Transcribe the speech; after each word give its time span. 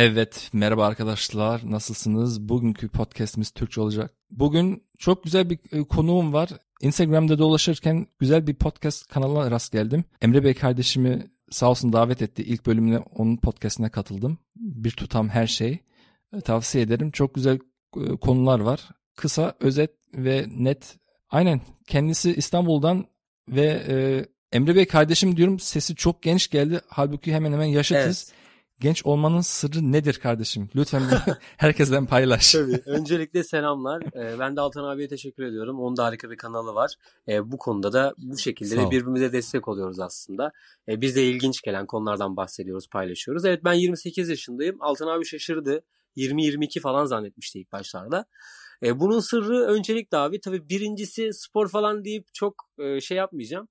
Evet, 0.00 0.50
merhaba 0.52 0.86
arkadaşlar. 0.86 1.60
Nasılsınız? 1.64 2.48
Bugünkü 2.48 2.88
podcast'imiz 2.88 3.50
Türkçe 3.50 3.80
olacak. 3.80 4.14
Bugün 4.30 4.82
çok 4.98 5.24
güzel 5.24 5.50
bir 5.50 5.58
e, 5.72 5.82
konuğum 5.84 6.32
var. 6.32 6.50
Instagram'da 6.80 7.38
dolaşırken 7.38 8.06
güzel 8.18 8.46
bir 8.46 8.54
podcast 8.54 9.06
kanalına 9.06 9.50
rast 9.50 9.72
geldim. 9.72 10.04
Emre 10.22 10.44
Bey 10.44 10.54
kardeşimi 10.54 11.26
sağ 11.50 11.70
olsun 11.70 11.92
davet 11.92 12.22
etti. 12.22 12.42
İlk 12.42 12.66
bölümüne 12.66 12.98
onun 12.98 13.36
podcast'ine 13.36 13.88
katıldım. 13.88 14.38
Bir 14.56 14.90
tutam 14.90 15.28
her 15.28 15.46
şey. 15.46 15.78
E, 16.36 16.40
tavsiye 16.40 16.84
ederim. 16.84 17.10
Çok 17.10 17.34
güzel 17.34 17.58
e, 17.96 18.16
konular 18.16 18.60
var. 18.60 18.88
Kısa, 19.16 19.54
özet 19.60 19.90
ve 20.14 20.46
net. 20.56 20.96
Aynen. 21.30 21.60
Kendisi 21.86 22.34
İstanbul'dan 22.34 23.04
ve 23.48 23.82
e, 23.88 24.26
Emre 24.56 24.76
Bey 24.76 24.86
kardeşim 24.86 25.36
diyorum 25.36 25.58
sesi 25.58 25.94
çok 25.94 26.22
genç 26.22 26.50
geldi. 26.50 26.80
Halbuki 26.88 27.34
hemen 27.34 27.52
hemen 27.52 27.64
yaşıtız. 27.64 28.32
Evet. 28.32 28.39
Genç 28.80 29.06
olmanın 29.06 29.40
sırrı 29.40 29.92
nedir 29.92 30.14
kardeşim? 30.14 30.70
Lütfen 30.76 31.02
herkesten 31.56 32.06
paylaş. 32.06 32.52
Tabii. 32.52 32.82
Öncelikle 32.86 33.44
selamlar. 33.44 34.02
Ee, 34.02 34.38
ben 34.38 34.56
de 34.56 34.60
Altan 34.60 34.84
abiye 34.84 35.08
teşekkür 35.08 35.42
ediyorum. 35.42 35.80
Onun 35.80 35.96
da 35.96 36.04
harika 36.04 36.30
bir 36.30 36.36
kanalı 36.36 36.74
var. 36.74 36.94
Ee, 37.28 37.52
bu 37.52 37.58
konuda 37.58 37.92
da 37.92 38.14
bu 38.18 38.38
şekilde 38.38 38.76
de 38.76 38.90
birbirimize 38.90 39.32
destek 39.32 39.68
oluyoruz 39.68 40.00
aslında. 40.00 40.52
Ee, 40.88 41.00
biz 41.00 41.16
de 41.16 41.24
ilginç 41.24 41.62
gelen 41.62 41.86
konulardan 41.86 42.36
bahsediyoruz, 42.36 42.88
paylaşıyoruz. 42.88 43.44
Evet 43.44 43.64
ben 43.64 43.72
28 43.72 44.28
yaşındayım. 44.28 44.76
Altan 44.80 45.06
abi 45.06 45.24
şaşırdı. 45.24 45.82
20-22 46.16 46.80
falan 46.80 47.04
zannetmişti 47.04 47.60
ilk 47.60 47.72
başlarda. 47.72 48.24
Bunun 48.82 49.20
sırrı 49.20 49.66
öncelikle 49.66 50.18
abi 50.18 50.40
tabii 50.40 50.68
birincisi 50.68 51.32
spor 51.32 51.68
falan 51.68 52.04
deyip 52.04 52.34
çok 52.34 52.54
e, 52.78 53.00
şey 53.00 53.16
yapmayacağım 53.16 53.68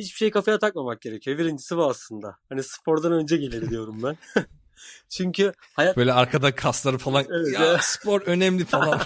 hiçbir 0.00 0.16
şey 0.16 0.30
kafaya 0.30 0.58
takmamak 0.58 1.00
gerekiyor. 1.00 1.38
Birincisi 1.38 1.76
bu 1.76 1.84
aslında. 1.84 2.36
Hani 2.48 2.62
spordan 2.62 3.12
önce 3.12 3.36
gelir 3.36 3.70
diyorum 3.70 4.02
ben. 4.02 4.16
Çünkü 5.08 5.52
hayat... 5.72 5.96
Böyle 5.96 6.12
arkada 6.12 6.54
kasları 6.54 6.98
falan 6.98 7.24
evet, 7.30 7.54
ya, 7.54 7.64
ya 7.64 7.78
spor 7.82 8.22
önemli 8.26 8.64
falan. 8.64 9.00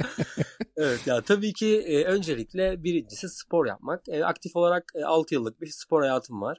evet 0.76 1.06
ya 1.06 1.20
tabii 1.20 1.52
ki 1.52 1.78
e, 1.86 2.04
öncelikle 2.04 2.84
birincisi 2.84 3.28
spor 3.28 3.66
yapmak. 3.66 4.08
E, 4.08 4.24
aktif 4.24 4.56
olarak 4.56 4.84
e, 4.94 5.04
6 5.04 5.34
yıllık 5.34 5.60
bir 5.60 5.70
spor 5.70 6.00
hayatım 6.00 6.40
var. 6.40 6.58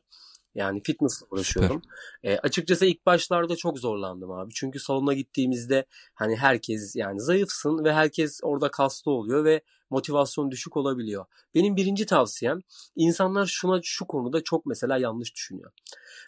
Yani 0.57 0.83
fitnessle 0.83 1.25
uğraşıyorum. 1.31 1.81
E, 2.23 2.37
açıkçası 2.37 2.85
ilk 2.85 3.05
başlarda 3.05 3.55
çok 3.55 3.79
zorlandım 3.79 4.31
abi. 4.31 4.53
Çünkü 4.53 4.79
salona 4.79 5.13
gittiğimizde 5.13 5.85
hani 6.13 6.35
herkes 6.35 6.95
yani 6.95 7.21
zayıfsın 7.21 7.83
ve 7.83 7.93
herkes 7.93 8.39
orada 8.43 8.71
kaslı 8.71 9.11
oluyor 9.11 9.45
ve 9.45 9.61
motivasyon 9.89 10.51
düşük 10.51 10.77
olabiliyor. 10.77 11.25
Benim 11.55 11.75
birinci 11.75 12.05
tavsiyem 12.05 12.59
insanlar 12.95 13.45
şuna 13.45 13.79
şu 13.83 14.05
konuda 14.05 14.43
çok 14.43 14.65
mesela 14.65 14.97
yanlış 14.97 15.35
düşünüyor. 15.35 15.71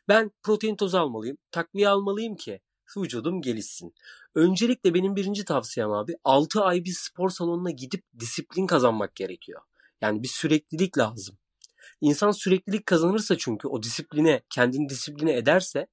Ben 0.07 0.31
protein 0.43 0.75
tozu 0.75 0.97
almalıyım, 0.97 1.37
takviye 1.51 1.89
almalıyım 1.89 2.35
ki 2.35 2.59
vücudum 2.97 3.41
gelişsin. 3.41 3.93
Öncelikle 4.35 4.93
benim 4.93 5.15
birinci 5.15 5.45
tavsiyem 5.45 5.91
abi 5.91 6.15
6 6.23 6.61
ay 6.61 6.83
bir 6.83 6.93
spor 6.93 7.29
salonuna 7.29 7.71
gidip 7.71 8.03
disiplin 8.19 8.67
kazanmak 8.67 9.15
gerekiyor. 9.15 9.61
Yani 10.01 10.23
bir 10.23 10.27
süreklilik 10.27 10.97
lazım. 10.97 11.37
İnsan 12.01 12.31
süreklilik 12.31 12.85
kazanırsa 12.85 13.37
çünkü 13.37 13.67
o 13.67 13.83
disipline, 13.83 14.41
kendini 14.49 14.89
disipline 14.89 15.37
ederse 15.37 15.87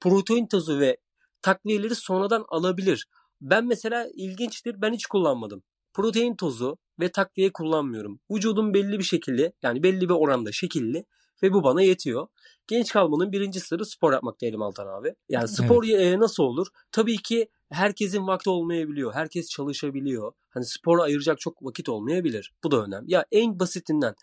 protein 0.00 0.46
tozu 0.46 0.80
ve 0.80 0.96
takviyeleri 1.42 1.94
sonradan 1.94 2.44
alabilir. 2.48 3.08
Ben 3.40 3.66
mesela 3.66 4.08
ilginçtir 4.14 4.82
ben 4.82 4.92
hiç 4.92 5.06
kullanmadım. 5.06 5.62
Protein 5.92 6.36
tozu 6.36 6.78
ve 7.00 7.12
takviye 7.12 7.52
kullanmıyorum. 7.52 8.20
Vücudum 8.30 8.74
belli 8.74 8.98
bir 8.98 9.04
şekilde 9.04 9.52
yani 9.62 9.82
belli 9.82 10.08
bir 10.08 10.14
oranda 10.14 10.52
şekilli 10.52 11.04
ve 11.42 11.52
bu 11.52 11.64
bana 11.64 11.82
yetiyor. 11.82 12.26
Genç 12.66 12.92
kalmanın 12.92 13.32
birinci 13.32 13.60
sırrı 13.60 13.86
spor 13.86 14.12
yapmak 14.12 14.40
diyelim 14.40 14.62
Altan 14.62 14.86
abi. 14.86 15.14
Yani 15.28 15.48
spor 15.48 15.84
evet. 15.84 16.18
nasıl 16.18 16.42
olur? 16.42 16.66
Tabii 16.92 17.16
ki 17.16 17.48
herkesin 17.70 18.26
vakti 18.26 18.50
olmayabiliyor. 18.50 19.14
Herkes 19.14 19.48
çalışabiliyor. 19.48 20.32
Hani 20.50 20.64
spor 20.64 20.98
ayıracak 20.98 21.40
çok 21.40 21.64
vakit 21.64 21.88
olmayabilir. 21.88 22.52
Bu 22.64 22.70
da 22.70 22.84
önemli. 22.84 23.12
Ya 23.12 23.24
en 23.32 23.60
basitinden 23.60 24.14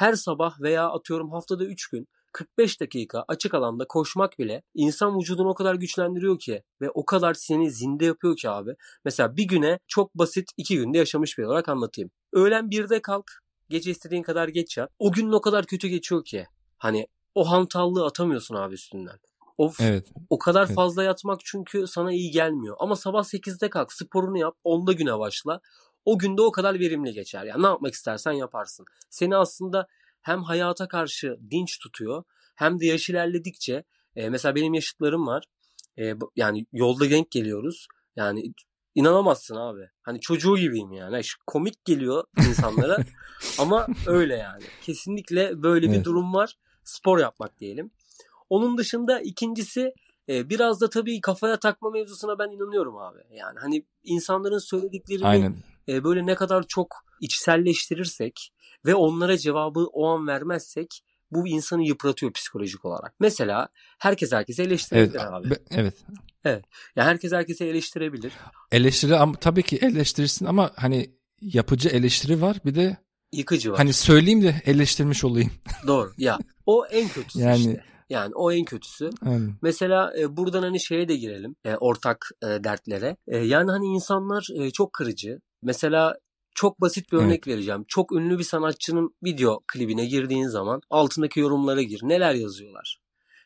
her 0.00 0.14
sabah 0.14 0.60
veya 0.60 0.88
atıyorum 0.88 1.30
haftada 1.30 1.64
3 1.64 1.88
gün 1.88 2.08
45 2.32 2.80
dakika 2.80 3.24
açık 3.28 3.54
alanda 3.54 3.84
koşmak 3.88 4.38
bile 4.38 4.62
insan 4.74 5.18
vücudunu 5.18 5.48
o 5.48 5.54
kadar 5.54 5.74
güçlendiriyor 5.74 6.38
ki 6.38 6.62
ve 6.80 6.90
o 6.90 7.04
kadar 7.04 7.34
seni 7.34 7.70
zinde 7.70 8.04
yapıyor 8.04 8.36
ki 8.36 8.50
abi. 8.50 8.74
Mesela 9.04 9.36
bir 9.36 9.44
güne 9.44 9.78
çok 9.88 10.14
basit 10.14 10.48
2 10.56 10.76
günde 10.76 10.98
yaşamış 10.98 11.38
bir 11.38 11.44
olarak 11.44 11.68
anlatayım. 11.68 12.10
Öğlen 12.32 12.64
1'de 12.64 13.02
kalk, 13.02 13.30
gece 13.68 13.90
istediğin 13.90 14.22
kadar 14.22 14.48
geç 14.48 14.76
yat. 14.76 14.90
O 14.98 15.12
gün 15.12 15.32
o 15.32 15.40
kadar 15.40 15.66
kötü 15.66 15.88
geçiyor 15.88 16.24
ki. 16.24 16.46
Hani 16.78 17.06
o 17.34 17.50
hantallığı 17.50 18.06
atamıyorsun 18.06 18.54
abi 18.54 18.74
üstünden. 18.74 19.18
Of, 19.58 19.80
evet. 19.80 20.08
O 20.30 20.38
kadar 20.38 20.66
evet. 20.66 20.74
fazla 20.74 21.02
yatmak 21.02 21.40
çünkü 21.44 21.86
sana 21.86 22.12
iyi 22.12 22.30
gelmiyor. 22.30 22.76
Ama 22.78 22.96
sabah 22.96 23.22
8'de 23.22 23.70
kalk, 23.70 23.92
sporunu 23.92 24.38
yap, 24.38 24.56
10'da 24.64 24.92
güne 24.92 25.18
başla 25.18 25.60
o 26.04 26.18
günde 26.18 26.42
o 26.42 26.52
kadar 26.52 26.80
verimli 26.80 27.12
geçer. 27.12 27.44
Yani 27.44 27.62
ne 27.62 27.66
yapmak 27.66 27.94
istersen 27.94 28.32
yaparsın. 28.32 28.86
Seni 29.10 29.36
aslında 29.36 29.86
hem 30.22 30.42
hayata 30.42 30.88
karşı 30.88 31.38
dinç 31.50 31.78
tutuyor 31.78 32.24
hem 32.54 32.80
de 32.80 32.86
yaş 32.86 33.10
ilerledikçe 33.10 33.84
e, 34.16 34.28
mesela 34.28 34.54
benim 34.54 34.74
yaşıtlarım 34.74 35.26
var. 35.26 35.44
E, 35.98 36.14
yani 36.36 36.66
yolda 36.72 37.10
denk 37.10 37.30
geliyoruz. 37.30 37.86
Yani 38.16 38.52
inanamazsın 38.94 39.56
abi. 39.56 39.88
Hani 40.02 40.20
çocuğu 40.20 40.56
gibiyim 40.56 40.92
yani. 40.92 41.12
yani 41.12 41.24
komik 41.46 41.84
geliyor 41.84 42.24
insanlara 42.48 42.96
ama 43.58 43.86
öyle 44.06 44.36
yani. 44.36 44.64
Kesinlikle 44.82 45.62
böyle 45.62 45.86
evet. 45.86 45.98
bir 45.98 46.04
durum 46.04 46.34
var. 46.34 46.56
Spor 46.84 47.18
yapmak 47.18 47.58
diyelim. 47.58 47.90
Onun 48.50 48.78
dışında 48.78 49.20
ikincisi 49.20 49.94
e, 50.28 50.50
biraz 50.50 50.80
da 50.80 50.90
tabii 50.90 51.20
kafaya 51.20 51.58
takma 51.58 51.90
mevzusuna 51.90 52.38
ben 52.38 52.50
inanıyorum 52.50 52.96
abi. 52.96 53.18
Yani 53.30 53.58
hani 53.58 53.84
insanların 54.04 54.58
söylediklerini 54.58 55.26
Aynen 55.26 55.56
e, 55.90 56.04
böyle 56.04 56.26
ne 56.26 56.34
kadar 56.34 56.64
çok 56.68 56.96
içselleştirirsek 57.20 58.52
ve 58.86 58.94
onlara 58.94 59.38
cevabı 59.38 59.86
o 59.92 60.06
an 60.06 60.26
vermezsek 60.26 61.02
bu 61.30 61.48
insanı 61.48 61.82
yıpratıyor 61.82 62.32
psikolojik 62.32 62.84
olarak. 62.84 63.14
Mesela 63.20 63.68
herkes 63.98 64.32
herkese 64.32 64.62
eleştirebilir 64.62 65.20
evet, 65.20 65.32
abi. 65.32 65.48
Evet. 65.70 65.94
Evet. 66.44 66.64
Ya 66.96 67.04
herkes 67.04 67.32
herkese 67.32 67.66
eleştirebilir. 67.66 68.32
Eleştiri 68.72 69.16
ama 69.16 69.34
tabii 69.34 69.62
ki 69.62 69.76
eleştirirsin 69.76 70.46
ama 70.46 70.70
hani 70.76 71.10
yapıcı 71.40 71.88
eleştiri 71.88 72.42
var 72.42 72.56
bir 72.64 72.74
de 72.74 72.96
yıkıcı 73.32 73.70
var. 73.70 73.78
Hani 73.78 73.92
söyleyeyim 73.92 74.42
de 74.42 74.62
eleştirmiş 74.64 75.24
olayım. 75.24 75.50
Doğru. 75.86 76.12
Ya 76.18 76.38
o 76.66 76.86
en 76.86 77.08
kötüsü 77.08 77.40
yani, 77.40 77.58
işte. 77.58 77.84
Yani 78.10 78.34
o 78.34 78.52
en 78.52 78.64
kötüsü. 78.64 79.10
Aynen. 79.22 79.54
Mesela 79.62 80.12
e, 80.18 80.36
buradan 80.36 80.62
hani 80.62 80.80
şeye 80.80 81.08
de 81.08 81.16
girelim. 81.16 81.56
E, 81.64 81.76
ortak 81.76 82.28
e, 82.42 82.46
dertlere. 82.46 83.16
E, 83.28 83.38
yani 83.38 83.70
hani 83.70 83.86
insanlar 83.86 84.46
e, 84.54 84.70
çok 84.70 84.92
kırıcı. 84.92 85.40
Mesela 85.62 86.14
çok 86.54 86.80
basit 86.80 87.12
bir 87.12 87.16
örnek 87.16 87.30
evet. 87.30 87.46
vereceğim. 87.46 87.84
Çok 87.88 88.12
ünlü 88.12 88.38
bir 88.38 88.44
sanatçının 88.44 89.14
video 89.24 89.60
klibine 89.66 90.06
girdiğin 90.06 90.46
zaman 90.46 90.80
altındaki 90.90 91.40
yorumlara 91.40 91.82
gir. 91.82 92.00
Neler 92.02 92.34
yazıyorlar? 92.34 93.00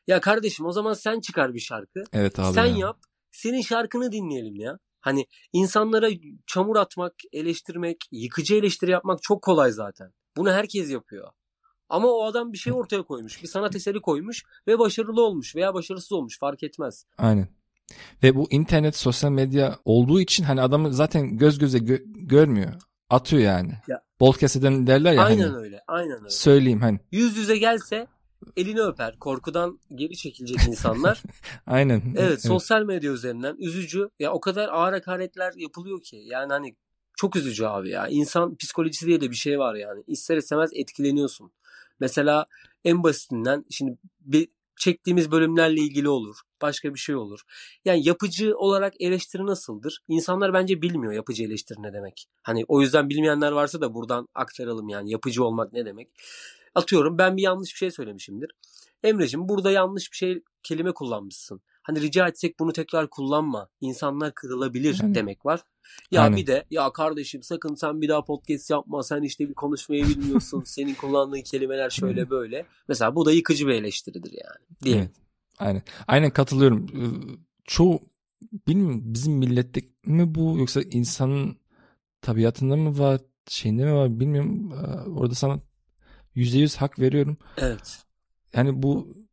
Ya 0.07 0.21
kardeşim 0.21 0.67
o 0.67 0.73
zaman 0.73 0.95
sen 0.95 1.21
çıkar 1.21 1.55
bir 1.55 1.61
şarkı. 1.61 2.03
Evet 2.13 2.39
abi. 2.39 2.55
Sen 2.55 2.67
ya. 2.67 2.77
yap. 2.77 2.99
Senin 3.33 3.63
şarkını 3.63 4.13
dinleyelim 4.13 4.57
ya. 4.57 4.79
Hani 5.01 5.27
insanlara 5.53 6.09
çamur 6.47 6.77
atmak, 6.77 7.15
eleştirmek, 7.33 7.97
yıkıcı 8.11 8.55
eleştiri 8.55 8.91
yapmak 8.91 9.23
çok 9.23 9.43
kolay 9.43 9.73
zaten. 9.73 10.13
Bunu 10.37 10.53
herkes 10.53 10.91
yapıyor. 10.91 11.31
Ama 11.89 12.09
o 12.09 12.25
adam 12.25 12.53
bir 12.53 12.59
şey 12.59 12.73
ortaya 12.73 13.03
koymuş. 13.03 13.43
Bir 13.43 13.49
sanat 13.49 13.77
eseri 13.77 14.01
koymuş 14.01 14.45
ve 14.67 14.79
başarılı 14.79 15.23
olmuş 15.23 15.57
veya 15.57 15.75
başarısız 15.75 16.13
olmuş 16.13 16.39
fark 16.39 16.63
etmez. 16.63 17.07
Aynen. 17.19 17.49
Ve 18.23 18.35
bu 18.35 18.51
internet, 18.51 18.97
sosyal 18.97 19.31
medya 19.31 19.79
olduğu 19.85 20.21
için 20.21 20.45
hani 20.45 20.61
adamı 20.61 20.95
zaten 20.95 21.37
göz 21.37 21.59
göze 21.59 21.79
gö- 21.79 22.27
görmüyor. 22.27 22.73
Atıyor 23.11 23.43
yani. 23.43 23.73
Ya. 23.89 24.03
Bol 24.21 24.33
keseden 24.33 24.87
derler 24.87 25.13
ya. 25.13 25.25
Aynen 25.25 25.49
hani. 25.49 25.57
öyle. 25.57 25.81
Aynen 25.87 26.19
öyle. 26.19 26.31
Söyleyeyim 26.31 26.81
hani. 26.81 27.01
Yüz 27.13 27.37
yüze 27.37 27.57
gelse 27.57 28.07
elini 28.57 28.81
öper. 28.81 29.19
Korkudan 29.19 29.81
geri 29.95 30.17
çekilecek 30.17 30.69
insanlar. 30.69 31.23
Aynen. 31.67 32.03
Evet, 32.07 32.19
evet 32.19 32.43
sosyal 32.43 32.83
medya 32.83 33.13
üzerinden 33.13 33.57
üzücü. 33.59 34.09
Ya 34.19 34.33
o 34.33 34.41
kadar 34.41 34.69
ağır 34.69 34.93
hakaretler 34.93 35.53
yapılıyor 35.57 36.03
ki. 36.03 36.23
Yani 36.25 36.53
hani 36.53 36.77
çok 37.17 37.37
üzücü 37.37 37.65
abi 37.65 37.91
ya. 37.91 38.09
İnsan 38.09 38.57
psikolojisi 38.57 39.07
diye 39.07 39.21
de 39.21 39.31
bir 39.31 39.37
şey 39.37 39.59
var 39.59 39.75
yani. 39.75 40.03
İster 40.07 40.37
istemez 40.37 40.71
etkileniyorsun. 40.75 41.53
Mesela 42.01 42.47
en 42.85 43.03
basitinden 43.03 43.65
şimdi 43.71 43.99
bir 44.21 44.49
çektiğimiz 44.77 45.31
bölümlerle 45.31 45.81
ilgili 45.81 46.09
olur. 46.09 46.37
Başka 46.63 46.95
bir 46.95 46.99
şey 46.99 47.17
olur. 47.17 47.41
Yani 47.85 48.09
yapıcı 48.09 48.57
olarak 48.57 48.95
eleştiri 49.01 49.47
nasıldır? 49.47 49.99
İnsanlar 50.09 50.53
bence 50.53 50.83
bilmiyor 50.83 51.13
yapıcı 51.13 51.45
eleştiri 51.45 51.83
ne 51.83 51.93
demek. 51.93 52.27
Hani 52.43 52.65
o 52.69 52.81
yüzden 52.81 53.09
bilmeyenler 53.09 53.53
varsa 53.53 53.81
da 53.81 53.95
buradan 53.95 54.29
aktaralım 54.35 54.89
yani 54.89 55.11
yapıcı 55.11 55.45
olmak 55.45 55.73
ne 55.73 55.87
demek. 55.87 56.09
Atıyorum 56.75 57.19
ben 57.19 57.37
bir 57.37 57.43
yanlış 57.43 57.73
bir 57.73 57.79
şey 57.79 57.91
söylemişimdir. 57.91 58.51
Emre'cim 59.03 59.49
burada 59.49 59.71
yanlış 59.71 60.13
bir 60.13 60.17
şey 60.17 60.43
kelime 60.63 60.93
kullanmışsın. 60.93 61.61
Hani 61.85 62.01
rica 62.01 62.29
etsek 62.29 62.59
bunu 62.61 62.73
tekrar 62.73 63.11
kullanma. 63.11 63.69
İnsanlar 63.81 64.35
kırılabilir 64.35 64.99
yani. 65.03 65.15
demek 65.15 65.47
var. 65.47 65.61
Ya 66.11 66.23
Aynen. 66.23 66.37
bir 66.37 66.47
de 66.47 66.65
ya 66.71 66.93
kardeşim 66.93 67.43
sakın 67.43 67.75
sen 67.75 68.01
bir 68.01 68.09
daha 68.09 68.25
podcast 68.25 68.71
yapma. 68.71 69.03
Sen 69.03 69.23
işte 69.23 69.49
bir 69.49 69.55
konuşmayı 69.55 70.05
bilmiyorsun. 70.09 70.63
Senin 70.67 70.95
kullandığın 70.95 71.43
kelimeler 71.43 71.91
şöyle 71.91 72.31
böyle. 72.31 72.67
Mesela 72.89 73.15
bu 73.15 73.27
da 73.27 73.33
yıkıcı 73.33 73.67
bir 73.67 73.73
eleştiridir 73.73 74.33
yani. 74.33 74.85
Değil 74.85 74.97
evet. 74.97 75.11
Aynen. 75.59 75.83
Aynen 76.07 76.31
katılıyorum. 76.31 76.87
Çoğu 77.65 78.01
bilmiyorum 78.69 79.03
bizim 79.05 79.33
millette 79.33 79.81
mi 80.05 80.35
bu 80.35 80.59
yoksa 80.59 80.83
insanın 80.83 81.57
tabiatında 82.21 82.77
mı 82.77 82.99
var 82.99 83.21
şeyinde 83.49 83.85
mi 83.85 83.95
var 83.95 84.21
bilmiyorum. 84.21 84.73
Ee, 84.73 85.11
Orada 85.11 85.35
sana 85.35 85.61
yüzde 86.35 86.59
yüz 86.59 86.77
hak 86.77 86.99
veriyorum. 86.99 87.37
Evet. 87.57 88.05
Yani 88.55 88.83
bu 88.83 89.24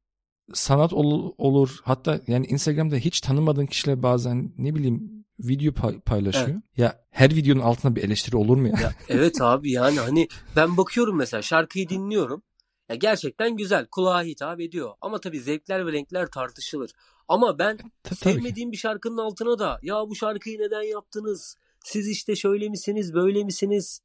sanat 0.53 0.93
ol- 0.93 1.33
olur 1.37 1.77
hatta 1.83 2.19
yani 2.27 2.45
Instagram'da 2.45 2.95
hiç 2.95 3.21
tanımadığın 3.21 3.65
kişiler 3.65 4.03
bazen 4.03 4.53
ne 4.57 4.75
bileyim 4.75 5.25
video 5.39 5.73
pay- 5.73 5.99
paylaşıyor. 5.99 6.47
Evet. 6.49 6.61
Ya 6.77 7.01
her 7.11 7.35
videonun 7.35 7.61
altında 7.61 7.95
bir 7.95 8.03
eleştiri 8.03 8.37
olur 8.37 8.57
mu 8.57 8.67
ya? 8.67 8.73
Ya 8.81 8.93
evet 9.09 9.41
abi 9.41 9.71
yani 9.71 9.99
hani 9.99 10.27
ben 10.55 10.77
bakıyorum 10.77 11.17
mesela 11.17 11.41
şarkıyı 11.41 11.89
dinliyorum. 11.89 12.43
Ya 12.89 12.95
gerçekten 12.95 13.57
güzel, 13.57 13.85
kulağa 13.91 14.23
hitap 14.23 14.59
ediyor. 14.59 14.91
Ama 15.01 15.19
tabii 15.19 15.39
zevkler 15.39 15.85
ve 15.87 15.91
renkler 15.91 16.27
tartışılır. 16.27 16.91
Ama 17.27 17.59
ben 17.59 17.77
Ta- 18.03 18.15
sevmediğim 18.15 18.71
bir 18.71 18.77
şarkının 18.77 19.17
altına 19.17 19.59
da 19.59 19.79
ya 19.83 19.95
bu 20.09 20.15
şarkıyı 20.15 20.59
neden 20.59 20.81
yaptınız? 20.83 21.55
Siz 21.85 22.07
işte 22.07 22.35
şöyle 22.35 22.69
misiniz, 22.69 23.13
böyle 23.13 23.43
misiniz? 23.43 24.01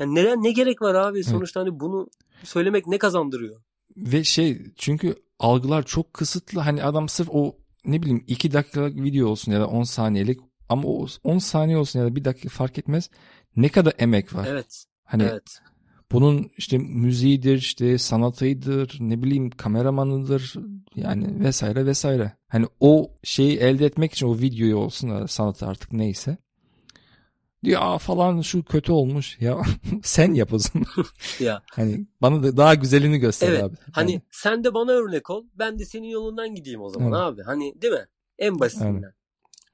Yani 0.00 0.14
neden 0.14 0.42
ne 0.42 0.50
gerek 0.52 0.82
var 0.82 0.94
abi? 0.94 1.24
Sonuçta 1.24 1.60
hani 1.60 1.80
bunu 1.80 2.08
söylemek 2.44 2.86
ne 2.86 2.98
kazandırıyor? 2.98 3.60
Ve 3.96 4.24
şey 4.24 4.62
çünkü 4.76 5.14
algılar 5.44 5.82
çok 5.82 6.14
kısıtlı. 6.14 6.60
Hani 6.60 6.84
adam 6.84 7.08
sırf 7.08 7.28
o 7.30 7.56
ne 7.84 8.02
bileyim 8.02 8.24
2 8.26 8.52
dakikalık 8.52 8.96
video 8.96 9.28
olsun 9.28 9.52
ya 9.52 9.60
da 9.60 9.66
10 9.66 9.82
saniyelik 9.82 10.40
ama 10.68 10.88
o 10.88 11.06
10 11.24 11.38
saniye 11.38 11.78
olsun 11.78 11.98
ya 11.98 12.06
da 12.06 12.16
1 12.16 12.24
dakika 12.24 12.48
fark 12.48 12.78
etmez. 12.78 13.10
Ne 13.56 13.68
kadar 13.68 13.92
emek 13.98 14.34
var. 14.34 14.46
Evet, 14.50 14.84
Hani 15.04 15.22
evet. 15.22 15.60
bunun 16.12 16.50
işte 16.56 16.78
müziğidir, 16.78 17.58
işte 17.58 17.98
sanatıdır, 17.98 18.96
ne 19.00 19.22
bileyim 19.22 19.50
kameramanıdır 19.50 20.54
yani 20.96 21.40
vesaire 21.44 21.86
vesaire. 21.86 22.32
Hani 22.48 22.66
o 22.80 23.10
şeyi 23.22 23.56
elde 23.58 23.86
etmek 23.86 24.12
için 24.12 24.26
o 24.26 24.38
videoyu 24.38 24.76
olsun 24.76 25.26
sanatı 25.26 25.66
artık 25.66 25.92
neyse. 25.92 26.36
Diyor 27.64 27.80
Aa 27.84 27.98
falan 27.98 28.40
şu 28.40 28.62
kötü 28.62 28.92
olmuş. 28.92 29.36
Ya 29.40 29.62
sen 30.02 30.34
yap 30.34 30.52
o 30.52 30.58
zaman. 30.58 30.86
Ya 31.40 31.62
Hani 31.72 32.06
bana 32.22 32.42
da 32.42 32.56
daha 32.56 32.74
güzelini 32.74 33.18
göster 33.18 33.48
Evet, 33.48 33.62
abi. 33.62 33.74
hani 33.92 34.12
Yani, 34.12 34.22
sen 34.30 34.64
de 34.64 34.74
bana 34.74 34.90
örnek 34.92 35.30
ol, 35.30 35.44
ben 35.54 35.78
de 35.78 35.84
senin 35.84 36.08
yolundan 36.08 36.54
gideyim 36.54 36.80
o 36.80 36.88
zaman 36.88 37.08
Evet. 37.08 37.20
abi. 37.20 37.42
Hani 37.42 37.82
değil 37.82 37.92
mi? 37.92 38.06
En 38.38 38.60
basitinden. 38.60 39.02
Evet. 39.02 39.14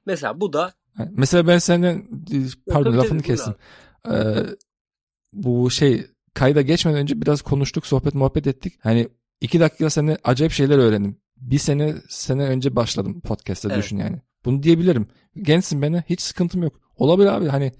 Mesela 0.05 0.41
bu 0.41 0.53
da 0.53 0.73
mesela 1.09 1.47
ben 1.47 1.57
senden 1.57 1.95
e, 2.31 2.37
pardon 2.71 2.97
lafını 2.97 3.21
kestim. 3.21 3.55
Ee, 4.11 4.35
bu 5.33 5.71
şey 5.71 6.05
kayda 6.33 6.61
geçmeden 6.61 6.99
önce 6.99 7.21
biraz 7.21 7.41
konuştuk, 7.41 7.85
sohbet 7.87 8.15
muhabbet 8.15 8.47
ettik. 8.47 8.73
Hani 8.79 9.07
iki 9.41 9.59
dakika 9.59 9.89
sene 9.89 10.17
acayip 10.23 10.51
şeyler 10.51 10.77
öğrendim. 10.77 11.17
Bir 11.37 11.57
sene 11.57 11.95
sene 12.09 12.43
önce 12.43 12.75
başladım 12.75 13.21
podcast'a 13.21 13.69
Evet. 13.69 13.83
düşün 13.83 13.97
yani. 13.97 14.21
Bunu 14.45 14.63
diyebilirim. 14.63 15.07
Gençsin 15.35 15.81
bana 15.81 16.03
hiç 16.09 16.21
sıkıntım 16.21 16.63
yok. 16.63 16.79
Olabilir 17.01 17.27
abi 17.27 17.47
hani 17.47 17.71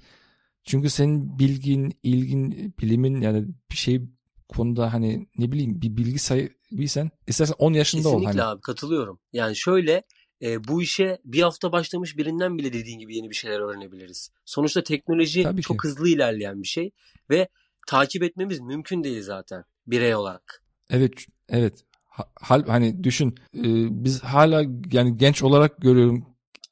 çünkü 0.63 0.89
senin 0.89 1.39
bilgin, 1.39 1.94
ilgin, 2.03 2.73
bilimin 2.81 3.21
yani 3.21 3.47
bir 3.71 3.75
şey 3.77 4.01
konuda 4.50 4.94
hani 4.94 5.27
ne 5.38 5.51
bileyim 5.51 5.81
bir 5.81 5.97
bilgi 5.97 6.19
sahibiysen 6.19 7.12
istersen 7.27 7.56
10 7.57 7.73
yaşında 7.73 8.09
ol 8.09 8.12
Kesinlikle 8.13 8.41
hani. 8.41 8.50
abi 8.50 8.62
katılıyorum. 8.62 9.19
Yani 9.33 9.56
şöyle 9.56 10.03
e, 10.41 10.63
bu 10.63 10.81
işe 10.81 11.19
bir 11.25 11.41
hafta 11.41 11.71
başlamış 11.71 12.18
birinden 12.18 12.57
bile 12.57 12.73
dediğin 12.73 13.00
gibi 13.00 13.15
yeni 13.15 13.29
bir 13.29 13.35
şeyler 13.35 13.59
öğrenebiliriz. 13.59 14.31
Sonuçta 14.45 14.83
teknoloji 14.83 15.44
Tabii 15.44 15.62
çok 15.62 15.81
ki. 15.81 15.88
hızlı 15.88 16.09
ilerleyen 16.09 16.62
bir 16.62 16.68
şey 16.68 16.91
ve 17.29 17.47
takip 17.88 18.23
etmemiz 18.23 18.59
mümkün 18.59 19.03
değil 19.03 19.21
zaten 19.21 19.63
birey 19.88 20.15
olarak. 20.15 20.63
Evet, 20.89 21.25
evet. 21.50 21.83
Ha- 22.06 22.31
Hal 22.41 22.65
hani 22.68 23.03
düşün 23.03 23.35
e, 23.56 23.63
biz 24.06 24.23
hala 24.23 24.63
yani 24.91 25.18
genç 25.18 25.44
olarak 25.44 25.81
görüyorum 25.81 26.25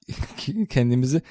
kendimizi 0.70 1.22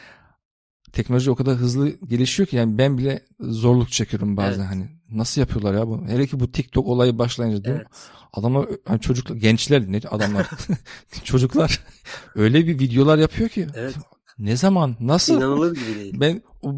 teknoloji 0.93 1.31
o 1.31 1.35
kadar 1.37 1.55
hızlı 1.57 1.89
gelişiyor 1.89 2.47
ki 2.47 2.57
yani 2.57 2.79
ben 2.79 2.99
bile 2.99 3.21
zorluk 3.41 3.91
çekiyorum 3.91 4.37
bazen 4.37 4.61
Evet. 4.61 4.71
hani 4.71 4.87
nasıl 5.11 5.41
yapıyorlar 5.41 5.75
ya 5.75 5.89
bu 5.89 6.05
hele 6.09 6.27
ki 6.27 6.41
bu 6.41 6.53
TikTok 6.53 6.87
olayı 6.87 7.19
başlayınca 7.19 7.65
değil 7.65 7.77
mi? 7.77 7.83
Evet. 7.83 8.01
Adamlar 8.33 8.69
hani 8.87 9.01
çocuklar 9.01 9.37
gençler 9.37 9.93
ne 9.93 10.01
adamlar 10.11 10.47
çocuklar 11.25 11.81
öyle 12.35 12.67
bir 12.67 12.79
videolar 12.79 13.19
yapıyor 13.19 13.49
ki 13.49 13.67
Evet. 13.75 13.95
ne 14.39 14.57
zaman 14.57 14.97
nasıl 15.01 15.35
İnanılır 15.37 15.75
gibi 15.75 15.95
değil. 15.95 16.15
ben 16.21 16.43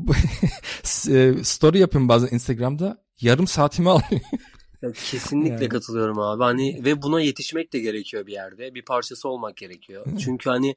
e, 1.10 1.34
story 1.44 1.78
yapıyorum 1.78 2.08
bazen 2.08 2.28
Instagram'da 2.34 3.02
yarım 3.20 3.46
saatimi 3.46 3.90
alıyor. 3.90 4.20
Evet, 4.82 4.96
kesinlikle 5.10 5.52
Yani. 5.54 5.68
katılıyorum 5.68 6.18
abi. 6.18 6.42
Hani 6.42 6.84
ve 6.84 7.02
buna 7.02 7.20
yetişmek 7.20 7.72
de 7.72 7.78
gerekiyor 7.78 8.26
bir 8.26 8.32
yerde. 8.32 8.74
Bir 8.74 8.84
parçası 8.84 9.28
olmak 9.28 9.56
gerekiyor. 9.56 10.06
Çünkü 10.18 10.50
hani 10.50 10.74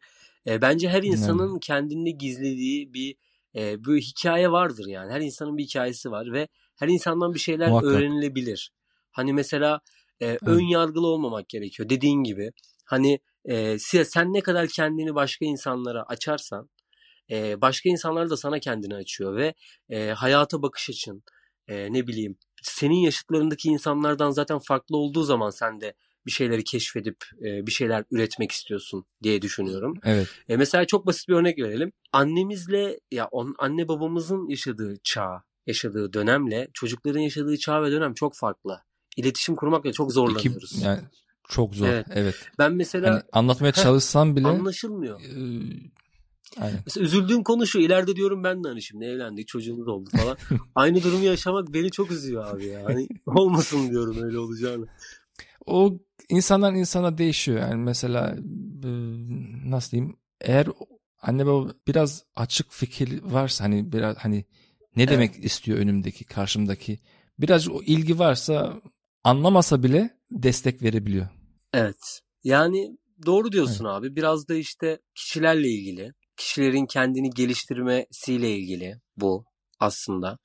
e, 0.48 0.62
bence 0.62 0.90
her 0.90 1.04
insanın 1.04 1.60
kendinde 1.60 2.12
gizlediği 2.12 2.94
bir 2.94 3.16
e, 3.56 3.86
bir 3.86 4.02
hikaye 4.02 4.52
vardır 4.52 4.86
yani. 4.88 5.12
Her 5.12 5.22
insanın 5.22 5.58
bir 5.58 5.64
hikayesi 5.64 6.12
var 6.12 6.34
ve 6.34 6.48
her 6.76 6.88
insandan 6.88 7.34
bir 7.34 7.40
şeyler 7.40 7.70
Muhakkak. 7.70 7.92
öğrenilebilir. 7.92 8.72
Hani 9.12 9.34
mesela 9.34 9.82
e, 10.22 10.38
ön 10.46 10.62
yargılı 10.62 11.08
olmamak 11.08 11.50
gerekiyor. 11.50 11.90
Dediğin 11.90 12.24
gibi 12.24 12.52
hani 12.86 13.20
e, 13.46 13.80
sen 13.80 14.34
ne 14.34 14.42
kadar 14.42 14.68
kendini 14.68 15.16
başka 15.16 15.46
insanlara 15.46 16.04
açarsan 16.04 16.70
e, 17.32 17.62
başka 17.62 17.90
insanlar 17.90 18.30
da 18.30 18.38
sana 18.38 18.60
kendini 18.60 18.96
açıyor 18.96 19.36
ve 19.36 19.54
e, 19.90 20.10
hayata 20.10 20.62
bakış 20.62 20.90
açın 20.90 21.24
e, 21.68 21.94
ne 21.94 22.08
bileyim 22.08 22.38
senin 22.64 22.96
yaşıtlarındaki 22.96 23.70
insanlardan 23.70 24.32
zaten 24.32 24.60
farklı 24.60 24.98
olduğu 24.98 25.24
zaman 25.24 25.50
sen 25.50 25.82
de 25.82 25.94
bir 26.26 26.32
şeyleri 26.32 26.64
keşfedip 26.64 27.18
e, 27.42 27.68
bir 27.68 27.72
şeyler 27.72 28.04
üretmek 28.12 28.52
istiyorsun 28.52 29.06
diye 29.24 29.42
düşünüyorum. 29.42 29.94
Evet. 30.04 30.28
E, 30.50 30.58
mesela 30.58 30.86
çok 30.86 31.06
basit 31.08 31.28
bir 31.30 31.34
örnek 31.34 31.60
verelim. 31.60 31.92
Annemizle 32.12 33.00
ya 33.12 33.28
on, 33.32 33.56
anne 33.60 33.88
babamızın 33.88 34.50
yaşadığı 34.50 34.96
çağ, 35.04 35.44
yaşadığı 35.68 36.14
dönemle 36.14 36.68
çocukların 36.74 37.20
yaşadığı 37.20 37.58
çağ 37.58 37.84
ve 37.84 37.92
dönem 37.92 38.14
çok 38.14 38.36
farklı. 38.36 38.80
İletişim 39.18 39.56
kurmakla 39.56 39.92
çok 39.94 40.08
İki, 40.08 40.14
zorlanıyoruz. 40.14 40.82
yani 40.82 41.02
çok 41.50 41.76
zor. 41.76 41.88
Evet. 41.88 42.06
Evet. 42.10 42.36
Ben 42.60 42.74
mesela 42.74 43.14
Hani 43.14 43.22
anlatmaya 43.32 43.72
çalışsam 43.72 44.36
bile 44.36 44.48
anlaşılmıyor. 44.48 45.22
e, 45.22 45.34
aynen. 46.58 46.80
Mesela 46.86 47.06
üzüldüğüm 47.06 47.44
konu 47.44 47.68
şu. 47.68 47.80
İleride 47.80 48.16
diyorum 48.16 48.44
ben 48.44 48.64
de 48.64 48.68
hani 48.68 48.82
şimdi 48.82 49.06
evlendik 49.06 49.48
çocuğumuz 49.48 49.88
oldu 49.88 50.10
falan. 50.18 50.38
Aynı 50.76 51.04
durumu 51.04 51.24
yaşamak 51.24 51.74
beni 51.74 51.92
çok 51.92 52.12
üzüyor 52.12 52.56
abi 52.56 52.66
ya. 52.66 52.86
Hani 52.86 53.08
olmasın 53.26 53.90
diyorum 53.90 54.24
öyle 54.24 54.38
olacağını. 54.40 54.86
O 55.66 56.00
insandan 56.36 56.76
insana 56.76 57.18
değişiyor. 57.18 57.60
Yani 57.60 57.76
mesela 57.76 58.36
e, 58.84 58.90
nasıl 59.70 59.92
diyeyim? 59.92 60.18
Eğer 60.42 60.68
anne 61.22 61.46
baba 61.46 61.72
biraz 61.88 62.24
açık 62.36 62.72
fikir 62.72 63.24
varsa 63.24 63.64
hani 63.64 63.92
biraz 63.92 64.18
hani 64.18 64.46
ne 64.96 65.08
demek 65.08 65.46
istiyor 65.46 65.78
önümdeki, 65.78 66.26
karşımdaki 66.26 67.00
biraz 67.40 67.70
o 67.70 67.82
ilgi 67.82 68.20
varsa 68.20 68.82
anlamasa 69.24 69.84
bile 69.84 70.10
destek 70.32 70.84
verebiliyor. 70.84 71.28
Evet. 71.74 72.22
Yani 72.44 72.98
doğru 73.26 73.52
diyorsun 73.52 73.86
abi. 73.86 74.16
Biraz 74.16 74.48
da 74.48 74.56
işte 74.56 75.00
kişilerle 75.16 75.68
ilgili. 75.70 76.14
Kişilerin 76.38 76.86
kendini 76.86 77.30
geliştirmesiyle 77.30 78.58
ilgili 78.58 78.96
bu 79.18 79.46
aslında. 79.80 80.38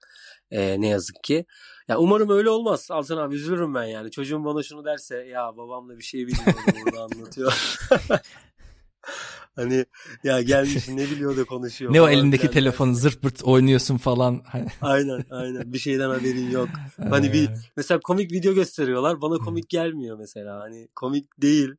Ee, 0.51 0.81
ne 0.81 0.89
yazık 0.89 1.25
ki. 1.25 1.47
Ya 1.89 1.99
umarım 1.99 2.31
öyle 2.31 2.51
olmaz. 2.51 2.89
Altan 2.91 3.17
abi 3.17 3.35
üzülürüm 3.35 3.75
ben 3.75 3.85
yani. 3.85 4.11
Çocuğum 4.11 4.45
bana 4.45 4.63
şunu 4.63 4.85
derse 4.85 5.17
ya 5.17 5.57
babamla 5.57 5.99
bir 5.99 6.03
şey 6.03 6.27
bilmiyordu 6.27 6.61
burada 6.85 7.03
anlatıyor. 7.03 7.79
hani 9.57 9.85
ya 10.25 10.43
gelmiş 10.43 10.89
ne 10.89 11.11
biliyor 11.11 11.37
da 11.37 11.45
konuşuyor. 11.45 11.93
Ne 11.93 12.03
o 12.03 12.09
elindeki 12.09 12.51
telefonu 12.51 12.91
derse. 12.91 13.01
zırt 13.01 13.23
pırt 13.23 13.45
oynuyorsun 13.45 13.97
falan. 13.97 14.43
Aynen 14.81 15.25
aynen. 15.31 15.73
Bir 15.73 15.79
şeyden 15.79 16.11
haberin 16.11 16.51
yok. 16.51 16.69
Hani 17.11 17.33
bir 17.33 17.49
Ee, 17.49 17.55
mesela 17.77 18.01
komik 18.01 18.33
video 18.33 18.55
gösteriyorlar. 18.55 19.21
Bana 19.21 19.39
komik 19.39 19.69
gelmiyor 19.69 20.19
mesela. 20.19 20.61
Hani 20.61 20.89
komik 20.97 21.43
değil. 21.43 21.75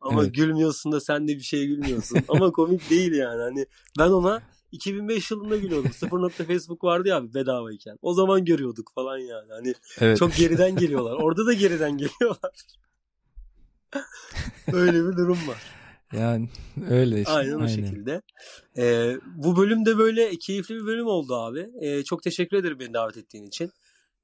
Ama 0.00 0.22
Evet. 0.22 0.34
gülmüyorsun 0.34 0.92
da 0.92 1.00
sen 1.00 1.28
de 1.28 1.32
bir 1.36 1.40
şey 1.42 1.66
gülmüyorsun. 1.66 2.18
Ama 2.28 2.52
komik 2.52 2.90
değil 2.90 3.12
yani. 3.12 3.42
Hani 3.42 3.66
ben 3.98 4.08
ona 4.10 4.42
2005 4.74 5.30
yılında 5.30 5.56
gülüyordum. 5.56 5.92
Sıfır 5.96 6.18
nokta 6.18 6.44
Facebook 6.44 6.84
vardı 6.84 7.08
ya 7.08 7.16
abi 7.16 7.34
bedavayken. 7.34 7.98
O 8.02 8.14
zaman 8.14 8.44
görüyorduk 8.44 8.92
falan 8.94 9.18
yani. 9.18 9.52
Hani 9.52 9.74
evet. 10.00 10.18
çok 10.18 10.36
geriden 10.36 10.76
geliyorlar. 10.76 11.12
Orada 11.12 11.46
da 11.46 11.52
geriden 11.52 11.98
geliyorlar. 11.98 12.52
Öyle 14.72 15.06
bir 15.06 15.16
durum 15.16 15.38
var. 15.48 15.62
Yani 16.12 16.48
öyle 16.90 17.18
işte. 17.18 17.32
Aynen 17.32 17.60
o 17.60 17.68
şekilde. 17.68 18.22
Ee, 18.78 19.16
bu 19.36 19.56
bölüm 19.56 19.86
de 19.86 19.98
böyle 19.98 20.36
keyifli 20.36 20.74
bir 20.74 20.86
bölüm 20.86 21.06
oldu 21.06 21.34
abi. 21.34 21.70
Ee, 21.80 22.04
çok 22.04 22.22
teşekkür 22.22 22.56
ederim 22.56 22.80
beni 22.80 22.94
davet 22.94 23.16
ettiğin 23.16 23.46
için. 23.46 23.70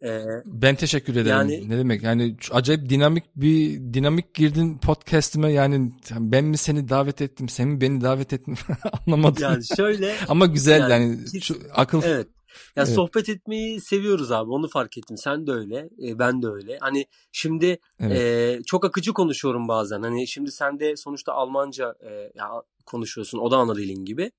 Ee, 0.04 0.24
Ben 0.44 0.74
teşekkür 0.74 1.12
ederim. 1.12 1.26
Yani- 1.28 1.68
ne 1.68 1.78
demek? 1.78 2.02
Yani 2.02 2.36
acayip 2.50 2.88
dinamik 2.90 3.24
bir 3.36 3.78
dinamik 3.94 4.34
girdin 4.34 4.78
podcast'ime 4.78 5.52
yani 5.52 5.92
ben 6.10 6.44
mi 6.44 6.56
seni 6.56 6.88
davet 6.88 7.20
ettim, 7.22 7.48
sen 7.48 7.68
mi 7.68 7.80
beni 7.80 8.00
davet 8.00 8.32
ettin 8.32 8.56
anlamadım. 9.06 9.42
yani 9.42 9.62
şöyle 9.76 10.14
Ama 10.28 10.46
güzel 10.46 10.80
Yani 10.80 10.92
yani, 10.92 11.18
hiç- 11.34 11.44
şu 11.44 11.58
akıl 11.74 12.02
Evet. 12.04 12.28
Ya 12.76 12.82
Evet. 12.84 12.94
sohbet 12.94 13.28
etmeyi 13.28 13.80
seviyoruz 13.80 14.32
abi. 14.32 14.50
Onu 14.50 14.68
fark 14.68 14.98
ettim. 14.98 15.16
Sen 15.16 15.46
de 15.46 15.52
öyle. 15.52 15.76
e, 16.06 16.18
ben 16.18 16.42
de 16.42 16.46
öyle. 16.48 16.78
Hani 16.80 17.06
şimdi 17.32 17.78
Evet. 18.00 18.18
e, 18.18 18.62
çok 18.66 18.84
akıcı 18.84 19.12
konuşuyorum 19.12 19.68
bazen. 19.68 20.02
Hani 20.02 20.26
şimdi 20.28 20.52
sen 20.52 20.80
de 20.80 20.96
sonuçta 20.96 21.32
Almanca 21.32 21.94
e, 22.10 22.10
ya 22.34 22.48
konuşuyorsun. 22.86 23.38
O 23.38 23.50
da 23.50 23.56
ana 23.56 23.76
dilin 23.76 24.04
gibi. 24.04 24.30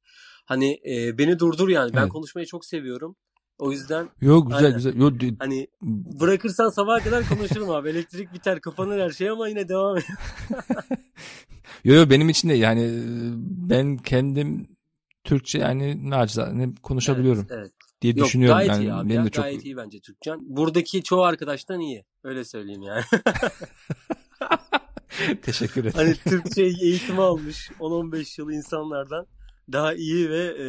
Hani 0.46 0.80
e, 0.90 1.18
beni 1.18 1.40
durdur 1.40 1.70
yani. 1.70 1.94
Ben 1.94 2.02
Evet. 2.02 2.12
konuşmayı 2.12 2.48
çok 2.48 2.66
seviyorum. 2.66 3.16
O 3.62 3.72
yüzden 3.72 4.10
Yo 4.22 4.46
güzel 4.46 4.58
Aynen. 4.66 4.74
güzel. 4.74 4.96
Yo, 4.98 5.20
d- 5.20 5.36
hani 5.40 5.68
bırakırsan 6.20 6.70
sabaha 6.70 7.00
kadar 7.04 7.30
konuşurum 7.30 7.70
abi. 7.70 7.90
Elektrik 7.90 8.34
biter, 8.34 8.62
kapanır 8.62 9.00
her 9.00 9.10
şey 9.10 9.30
ama 9.30 9.50
yine 9.50 9.70
devam 9.70 9.98
et. 9.98 10.06
yo, 11.84 11.96
yo 11.96 12.10
benim 12.10 12.30
için 12.30 12.50
de 12.50 12.54
yani 12.54 12.82
e, 12.84 12.92
ben 13.70 13.98
kendim 13.98 14.68
Türkçe 15.24 15.60
yani 15.60 16.10
nacizane 16.10 16.70
konuşabiliyorum 16.84 17.46
Evet, 17.50 17.60
evet. 17.60 17.72
diye 18.02 18.14
Yok 18.18 18.28
düşünüyorum. 18.28 18.58
gayet 18.58 18.72
yani 18.72 18.84
iyi 18.84 18.94
abi 18.94 19.10
benim 19.10 19.20
ya. 19.20 19.26
de 19.26 19.30
çok 19.30 19.44
Gayet 19.46 19.66
iyi 19.66 19.78
bence 19.78 20.00
Türkçen. 20.00 20.40
Buradaki 20.42 21.04
çoğu 21.04 21.24
arkadaştan 21.24 21.80
iyi. 21.80 22.06
Öyle 22.24 22.46
söyleyeyim 22.46 22.82
yani. 22.82 23.04
teşekkür 25.42 25.82
ederim. 25.82 25.94
hani 25.96 26.16
Türkçe 26.16 26.64
eğitimi 26.64 27.22
almış 27.22 27.70
10-15 27.80 28.42
yıl 28.42 28.52
insanlardan 28.52 29.26
daha 29.72 29.94
iyi 29.94 30.30
ve 30.30 30.44
e, 30.60 30.66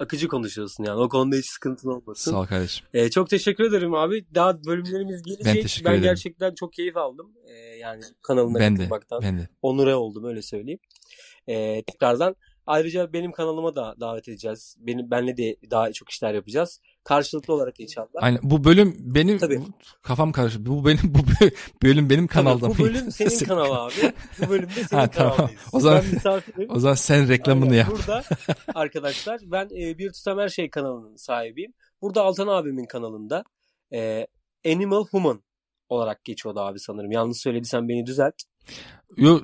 akıcı 0.00 0.28
konuşuyorsun 0.28 0.84
yani. 0.84 1.00
O 1.00 1.08
konuda 1.08 1.36
hiç 1.36 1.46
sıkıntın 1.46 1.88
olmasın. 1.88 2.30
Sağ 2.30 2.40
ol 2.40 2.46
kardeşim. 2.46 2.86
E, 2.94 3.10
çok 3.10 3.30
teşekkür 3.30 3.64
ederim 3.64 3.94
abi. 3.94 4.24
Daha 4.34 4.64
bölümlerimiz 4.64 5.22
gelecek. 5.22 5.46
Ben 5.46 5.54
Ben, 5.56 5.62
teşekkür 5.62 5.90
ederim. 5.90 6.02
gerçekten 6.02 6.54
çok 6.54 6.72
keyif 6.72 6.96
aldım. 6.96 7.32
E, 7.46 7.52
yani 7.76 8.02
kanalına 8.22 8.58
Ben 8.58 8.74
de 8.76 8.78
katılmaktan. 8.78 9.22
ben 9.22 9.38
de. 9.38 9.48
Onure 9.62 9.94
oldum 9.94 10.24
öyle 10.24 10.42
söyleyeyim. 10.42 10.80
E, 11.46 11.82
tekrardan 11.82 12.36
ayrıca 12.70 13.12
benim 13.12 13.32
kanalıma 13.32 13.74
da 13.74 13.94
davet 14.00 14.28
edeceğiz. 14.28 14.76
Benim 14.78 15.10
benle 15.10 15.36
de 15.36 15.56
daha 15.70 15.92
çok 15.92 16.10
işler 16.10 16.34
yapacağız. 16.34 16.80
Karşılıklı 17.04 17.54
olarak 17.54 17.80
inşallah. 17.80 18.08
Aynen. 18.14 18.40
Bu 18.42 18.64
bölüm 18.64 18.96
benim 19.00 19.38
Tabii. 19.38 19.60
kafam 20.02 20.32
karıştı. 20.32 20.66
Bu 20.66 20.86
benim 20.86 21.00
bu 21.04 21.18
bö- 21.18 21.54
bölüm 21.82 22.10
benim 22.10 22.26
Tabii, 22.26 22.34
kanalda. 22.44 22.68
bu 22.68 22.78
bölüm 22.78 23.10
senin 23.10 23.44
kanal 23.44 23.86
abi. 23.86 24.12
Bu 24.40 24.50
bölümde 24.50 24.72
senin 24.90 25.00
Ha, 25.00 25.10
tamam. 25.10 25.36
kanaldayız. 25.36 25.60
O 25.72 25.80
zaman-. 25.80 26.04
O 26.68 26.78
zaman 26.78 26.94
sen 26.94 27.28
reklamını 27.28 27.64
Aynen. 27.70 27.76
yap. 27.78 27.90
Burada 27.90 28.22
arkadaşlar 28.74 29.40
ben 29.44 29.64
e, 29.76 29.98
Bir 29.98 30.12
Tutam 30.12 30.38
Her 30.38 30.48
Şey 30.48 30.70
kanalının 30.70 31.16
sahibiyim. 31.16 31.72
Burada 32.02 32.22
Altan 32.22 32.46
abimin 32.48 32.86
kanalında 32.86 33.44
e, 33.92 34.26
Animal 34.66 35.04
Human 35.10 35.42
olarak 35.88 36.24
geçiyordu 36.24 36.60
abi 36.60 36.78
sanırım. 36.80 37.12
Yanlış 37.12 37.38
söylediysem 37.38 37.88
beni 37.88 38.06
düzelt. 38.06 38.34
Yo 39.16 39.40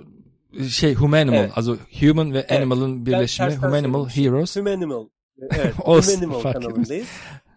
şey 0.71 0.95
Humanimal. 0.95 1.39
Evet. 1.39 1.53
Also 1.57 1.77
human 2.01 2.33
ve 2.35 2.39
Evet. 2.39 2.53
animal'ın 2.53 3.07
birleşimi. 3.07 3.49
tersten 3.49 3.67
Humanimal. 3.67 4.09
Heroes. 4.09 4.57
Humanimal. 4.57 5.09
Evet, 5.51 5.75
Humanimal 5.85 6.41
kanalındayız. 6.53 7.09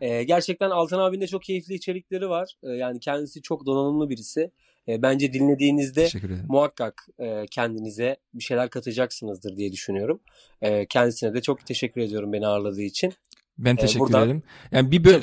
E, 0.02 0.24
gerçekten 0.24 0.70
Altan 0.70 1.00
abinin 1.00 1.22
de 1.22 1.28
çok 1.28 1.44
keyifli 1.44 1.74
içerikleri 1.74 2.30
var. 2.30 2.54
E, 2.64 2.70
yani 2.70 3.00
kendisi 3.00 3.42
çok 3.42 3.66
donanımlı 3.66 4.10
birisi. 4.10 4.52
E, 4.88 5.02
bence 5.02 5.34
dinlediğinizde 5.34 6.10
muhakkak 6.48 7.08
e, 7.20 7.46
kendinize 7.52 8.18
bir 8.34 8.44
şeyler 8.44 8.70
katacaksınızdır 8.70 9.58
diye 9.58 9.72
düşünüyorum. 9.72 10.20
E, 10.62 10.86
kendisine 10.86 11.34
de 11.34 11.42
çok 11.42 11.66
teşekkür 11.66 12.02
ediyorum 12.02 12.34
beni 12.34 12.48
ağırladığı 12.48 12.82
için. 12.82 13.14
Ben 13.58 13.76
teşekkür 13.76 14.00
buradan- 14.00 14.24
ederim. 14.24 14.44
Yani 14.72 14.92
bir 14.92 15.04
böl 15.04 15.22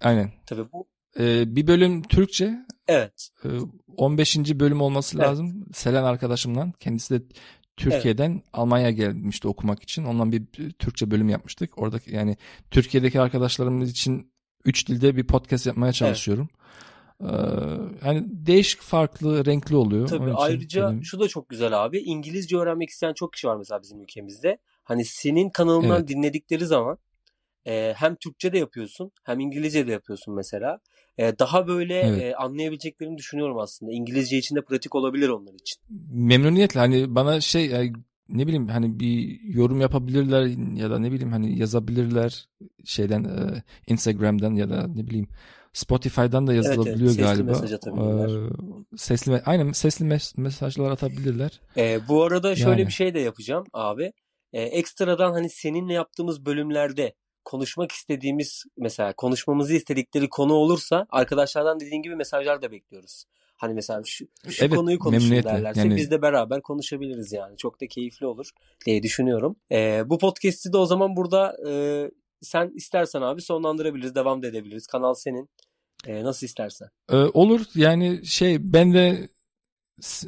aynen. 0.00 0.32
Tabii 0.46 0.72
bu 0.72 0.86
Ee, 1.20 1.56
bir 1.56 1.66
bölüm 1.66 2.02
Türkçe. 2.02 2.54
Evet. 2.88 3.28
e, 3.44 3.48
15. 3.96 4.36
bölüm 4.36 4.80
olması 4.80 5.16
Evet. 5.16 5.26
lazım. 5.28 5.66
Selen 5.72 6.04
arkadaşımdan. 6.04 6.72
Kendisi 6.72 7.20
de 7.20 7.24
Türkiye'den 7.76 8.42
Almanya'ya 8.52 8.90
gelmişti 8.90 9.48
okumak 9.48 9.82
için. 9.82 10.04
Ondan 10.04 10.32
bir 10.32 10.46
Türkçe 10.78 11.10
bölüm 11.10 11.28
yapmıştık. 11.28 11.78
Oradaki 11.78 12.14
yani 12.14 12.36
Türkiye'deki 12.70 13.20
arkadaşlarımız 13.20 13.90
için 13.90 14.32
üç 14.64 14.88
dilde 14.88 15.16
bir 15.16 15.26
podcast 15.26 15.66
yapmaya 15.66 15.92
çalışıyorum. 15.92 16.48
Ee, 17.20 17.26
yani 18.04 18.24
değişik 18.26 18.80
farklı 18.80 19.44
renkli 19.44 19.76
oluyor. 19.76 20.08
Tabii 20.08 20.32
ayrıca 20.34 20.90
benim- 20.90 21.04
şu 21.04 21.20
da 21.20 21.28
çok 21.28 21.48
güzel 21.48 21.84
abi. 21.84 21.98
İngilizce 21.98 22.56
öğrenmek 22.56 22.90
isteyen 22.90 23.12
çok 23.12 23.32
kişi 23.32 23.46
var 23.48 23.56
mesela 23.56 23.82
bizim 23.82 24.02
ülkemizde. 24.02 24.58
Hani 24.84 25.04
senin 25.04 25.50
kanalından 25.50 25.98
Evet. 25.98 26.08
dinledikleri 26.08 26.66
zaman 26.66 26.98
e, 27.66 27.94
hem 27.96 28.16
Türkçe 28.16 28.52
de 28.52 28.58
yapıyorsun 28.58 29.10
hem 29.24 29.40
İngilizce 29.40 29.86
de 29.86 29.92
yapıyorsun 29.92 30.34
mesela. 30.34 30.78
E, 31.18 31.38
daha 31.38 31.66
böyle 31.66 31.94
Evet. 31.98 32.22
e, 32.22 32.34
anlayabileceklerini 32.34 33.18
düşünüyorum 33.18 33.58
aslında. 33.58 33.92
İngilizce 33.92 34.38
için 34.38 34.56
de 34.56 34.62
pratik 34.62 34.94
olabilir 34.94 35.28
onlar 35.28 35.54
için. 35.54 35.76
memnuniyetle 36.10 36.80
hani 36.80 37.14
bana 37.14 37.40
şey 37.40 37.66
yani 37.66 37.92
ne 38.28 38.46
bileyim 38.46 38.68
hani 38.68 39.00
bir 39.00 39.40
yorum 39.40 39.80
yapabilirler 39.80 40.46
ya 40.76 40.90
da 40.90 40.98
ne 40.98 41.12
bileyim 41.12 41.32
hani 41.32 41.58
yazabilirler 41.58 42.48
şeyden 42.84 43.24
e, 43.24 43.62
Instagram'dan 43.86 44.54
ya 44.54 44.70
da 44.70 44.86
ne 44.86 45.06
bileyim 45.06 45.28
Spotify'dan 45.72 46.46
da 46.46 46.54
yazılabiliyor 46.54 47.10
sesli 47.10 47.22
galiba. 47.22 47.50
mesaj 47.50 47.72
atabilirler. 47.72 48.46
Ee, 48.46 48.96
sesli 48.96 49.42
aynen 49.46 49.72
sesli 49.72 50.04
mes- 50.06 50.40
mesajlar 50.40 50.90
atabilirler. 50.90 51.60
E, 51.76 52.08
bu 52.08 52.22
arada 52.22 52.56
şöyle 52.56 52.80
Yani. 52.80 52.86
bir 52.86 52.92
şey 52.92 53.14
de 53.14 53.20
yapacağım 53.20 53.64
abi. 53.72 54.12
E, 54.52 54.62
ekstradan 54.62 55.32
hani 55.32 55.50
seninle 55.50 55.92
yaptığımız 55.92 56.46
bölümlerde 56.46 57.14
konuşmak 57.48 57.92
istediğimiz 57.92 58.64
mesela 58.76 59.12
konuşmamızı 59.12 59.74
istedikleri 59.74 60.28
konu 60.28 60.52
olursa 60.52 61.06
arkadaşlardan 61.10 61.80
dediğin 61.80 62.02
gibi 62.02 62.16
mesajlar 62.16 62.62
da 62.62 62.70
bekliyoruz. 62.72 63.24
Hani 63.56 63.74
mesela 63.74 64.02
şu, 64.04 64.26
şu 64.48 64.64
Evet, 64.64 64.76
konuyu 64.76 64.98
konuşun 64.98 65.30
derlerse 65.30 65.80
Yani- 65.80 65.96
biz 65.96 66.10
de 66.10 66.22
beraber 66.22 66.62
konuşabiliriz 66.62 67.32
yani. 67.32 67.56
Çok 67.56 67.80
da 67.80 67.86
keyifli 67.86 68.26
olur 68.26 68.50
diye 68.86 69.02
düşünüyorum. 69.02 69.56
E, 69.70 70.02
bu 70.06 70.18
podcast'i 70.18 70.72
de 70.72 70.76
o 70.76 70.86
zaman 70.86 71.16
burada 71.16 71.56
e, 71.68 71.72
sen 72.42 72.72
istersen 72.74 73.22
abi 73.22 73.42
sonlandırabiliriz, 73.42 74.14
devam 74.14 74.42
da 74.42 74.46
edebiliriz. 74.46 74.86
Kanal 74.86 75.14
senin. 75.14 75.48
E, 76.06 76.24
nasıl 76.24 76.46
istersen. 76.46 76.88
Ee, 77.12 77.16
olur 77.16 77.60
yani 77.74 78.26
şey 78.26 78.72
ben 78.72 78.94
de 78.94 79.28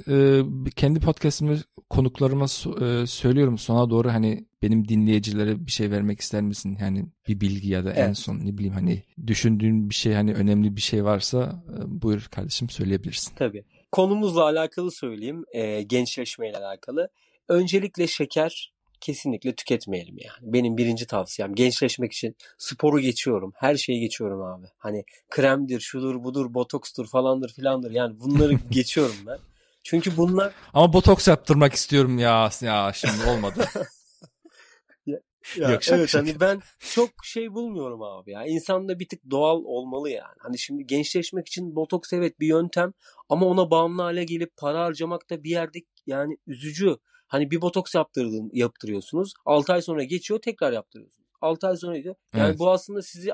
e, 0.09 0.43
kendi 0.77 1.01
podcast'imi 1.01 1.59
konuklarıma 1.91 2.45
e, 2.45 3.07
söylüyorum 3.07 3.59
sona 3.59 3.91
doğru 3.91 4.09
hani 4.13 4.47
benim 4.63 4.89
dinleyicilere 4.89 5.67
bir 5.67 5.71
şey 5.71 5.91
vermek 5.91 6.21
ister 6.21 6.43
misin? 6.43 6.79
Yani 6.81 7.07
bir 7.29 7.41
bilgi 7.41 7.69
ya 7.69 7.85
da 7.85 7.93
en 7.93 8.05
Evet. 8.07 8.19
son 8.19 8.39
ne 8.39 8.59
bileyim 8.59 8.75
hani 8.75 9.03
düşündüğün 9.27 9.91
bir 9.91 9.95
şey 9.95 10.13
hani 10.15 10.35
önemli 10.35 10.77
bir 10.77 10.81
şey 10.81 11.05
varsa 11.05 11.65
e, 11.69 12.03
buyur 12.03 12.29
kardeşim 12.31 12.71
söyleyebilirsin. 12.71 13.33
Tabii. 13.37 13.65
Konumuzla 13.93 14.43
alakalı 14.45 14.91
söyleyeyim. 14.91 15.45
E, 15.53 15.83
gençleşmeyle 15.83 16.57
alakalı. 16.59 17.09
Öncelikle 17.49 18.07
şeker 18.07 18.73
kesinlikle 19.01 19.55
tüketmeyelim 19.55 20.17
yani. 20.19 20.53
Benim 20.53 20.77
birinci 20.77 21.07
tavsiyem 21.07 21.55
gençleşmek 21.55 22.13
için 22.13 22.37
sporu 22.59 23.01
geçiyorum. 23.01 23.53
Her 23.57 23.77
şeyi 23.77 24.01
geçiyorum 24.01 24.43
abi. 24.43 24.67
Hani 24.79 25.05
kremdir, 25.31 25.81
şudur, 25.81 26.25
budur, 26.25 26.55
botokstur 26.55 27.07
falandır 27.07 27.53
filandır. 27.53 27.91
Yani 27.91 28.21
bunları 28.21 28.53
geçiyorum 28.71 29.17
ben. 29.27 29.39
Çünkü 29.83 30.17
bunlar 30.17 30.53
Ama 30.75 30.93
botoks 30.93 31.29
yaptırmak 31.29 31.73
istiyorum 31.73 32.19
ya 32.19 32.51
ya 32.63 32.93
şimdi 32.95 33.31
olmadı. 33.31 33.65
Ya 35.57 35.71
Yok, 35.71 35.83
şaka 35.83 35.97
evet 35.99 36.09
şaka. 36.09 36.27
hani 36.27 36.41
ben 36.41 36.61
çok 36.79 37.11
şey 37.25 37.55
bulmuyorum 37.55 38.03
abi 38.03 38.31
ya. 38.31 38.47
İnsan 38.47 38.89
da 38.89 38.99
bir 38.99 39.09
tık 39.09 39.31
doğal 39.31 39.63
olmalı 39.65 40.11
yani. 40.11 40.35
Hani 40.39 40.59
şimdi 40.59 40.87
gençleşmek 40.87 41.49
için 41.49 41.77
botoks 41.77 42.13
evet 42.13 42.41
bir 42.41 42.47
yöntem 42.47 42.93
ama 43.29 43.47
ona 43.47 43.71
bağımlı 43.71 44.03
hale 44.03 44.25
gelip 44.25 44.57
para 44.57 44.81
harcamak 44.81 45.31
da 45.31 45.45
bir 45.45 45.51
yerde 45.51 45.79
yani 46.07 46.37
üzücü. 46.47 46.97
Hani 47.27 47.51
bir 47.51 47.61
botoks 47.61 47.95
yaptırdın, 47.95 48.51
yaptırıyorsunuz. 48.53 49.33
6 49.45 49.73
ay 49.73 49.83
sonra 49.83 50.03
geçiyor 50.05 50.41
tekrar 50.41 50.73
yaptırıyorsunuz. 50.73 51.29
6 51.41 51.67
ay 51.69 51.77
sonra 51.77 51.97
gidiyor. 51.97 52.15
Yani 52.35 52.49
Evet. 52.49 52.59
bu 52.59 52.71
aslında 52.71 53.03
sizi 53.03 53.31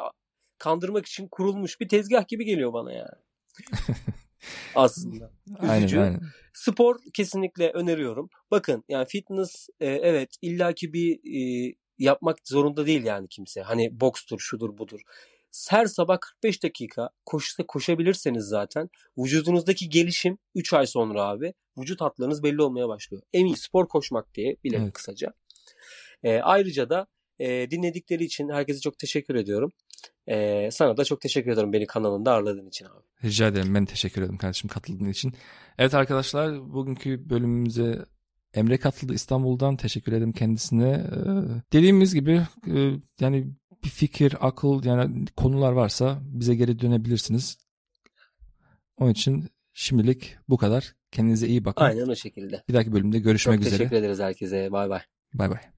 kandırmak 0.59 1.07
için 1.07 1.29
kurulmuş 1.29 1.81
bir 1.81 1.89
tezgah 1.89 2.29
gibi 2.29 2.45
geliyor 2.45 2.73
bana 2.73 2.93
yani. 2.93 3.17
aslında. 4.75 5.31
aynen 5.59 5.83
Üzücü. 5.83 6.01
aynen. 6.01 6.21
Spor 6.55 6.97
kesinlikle 7.15 7.71
öneriyorum. 7.71 8.29
Bakın 8.51 8.85
yani 8.89 9.07
fitness 9.07 9.69
e, 9.81 9.87
evet 9.87 10.35
illaki 10.43 10.93
bir 10.93 11.15
e, 11.15 11.75
yapmak 11.99 12.37
zorunda 12.45 12.87
değil 12.87 13.05
yani 13.05 13.29
kimse. 13.29 13.63
Hani 13.63 14.01
bokstur, 14.01 14.39
şudur, 14.41 14.79
budur. 14.79 15.01
Her 15.71 15.87
sabah 15.87 16.19
45 16.21 16.63
dakika 16.63 17.11
koşsa 17.27 17.67
koşabilirseniz 17.67 18.45
zaten 18.45 18.91
vücudunuzdaki 19.19 19.89
gelişim 19.89 20.39
3 20.55 20.73
ay 20.73 20.87
sonra 20.87 21.23
abi 21.23 21.55
vücut 21.79 22.01
hatlarınız 22.01 22.43
belli 22.43 22.63
olmaya 22.63 22.89
başlıyor. 22.89 23.23
En 23.33 23.47
iyi 23.47 23.57
spor 23.57 23.89
koşmak 23.89 24.35
diye 24.35 24.57
bile 24.65 24.77
Evet. 24.77 24.93
kısaca. 24.93 25.33
E, 26.23 26.41
ayrıca 26.41 26.91
da 26.91 27.07
e, 27.39 27.71
dinledikleri 27.71 28.25
için 28.25 28.49
herkese 28.49 28.81
çok 28.81 28.99
teşekkür 28.99 29.35
ediyorum. 29.35 29.73
E, 30.27 30.69
sana 30.73 30.97
da 30.97 31.05
çok 31.05 31.21
teşekkür 31.21 31.51
ediyorum 31.51 31.73
beni 31.73 31.87
kanalında 31.87 32.33
ağırladığın 32.33 32.67
için 32.67 32.85
abi. 32.85 33.03
Rica 33.25 33.47
ederim. 33.47 33.75
Ben 33.75 33.85
teşekkür 33.85 34.23
ederim 34.23 34.39
kardeşim 34.39 34.69
katıldığın 34.69 35.11
için. 35.11 35.33
Evet 35.79 35.95
arkadaşlar 35.95 36.73
bugünkü 36.73 37.31
bölümümüze 37.31 38.05
Emre 38.55 38.79
katıldı 38.79 39.15
İstanbul'dan. 39.15 39.77
Teşekkür 39.77 40.13
ederim 40.13 40.33
kendisine. 40.33 40.89
Ee, 40.89 41.63
dediğimiz 41.73 42.15
gibi 42.15 42.43
e, 42.67 42.93
yani 43.21 43.47
bir 43.85 43.89
fikir, 43.89 44.35
akıl 44.41 44.85
yani 44.85 45.27
konular 45.37 45.73
varsa 45.73 46.19
bize 46.23 46.55
geri 46.55 46.79
dönebilirsiniz. 46.79 47.59
Onun 48.99 49.11
için 49.11 49.49
şimdilik 49.73 50.37
bu 50.49 50.57
kadar. 50.57 50.95
Kendinize 51.11 51.49
iyi 51.49 51.65
bakın. 51.65 51.85
Aynen 51.85 52.09
o 52.09 52.15
şekilde. 52.15 52.63
Bir 52.69 52.75
dahaki 52.75 52.93
bölümde 52.93 53.19
görüşmek 53.19 53.59
Çok 53.59 53.67
üzere. 53.67 53.79
teşekkür 53.79 53.97
ederiz 53.97 54.21
herkese. 54.21 54.73
Bay 54.73 54.91
bay. 54.91 55.01
Bay 55.35 55.51
bay. 55.51 55.76